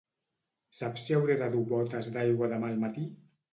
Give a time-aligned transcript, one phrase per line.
[0.77, 3.07] Saps si hauré de dur botes d'aigua demà al matí?